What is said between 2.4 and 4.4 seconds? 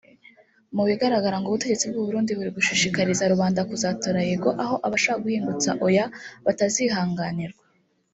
gushishikariza rubanda kuzatora